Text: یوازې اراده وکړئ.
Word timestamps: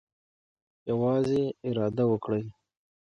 یوازې 0.89 1.43
اراده 1.67 2.03
وکړئ. 2.11 2.43